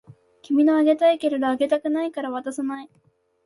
[0.41, 2.89] 君のあげたいけれどあげたくないから渡さない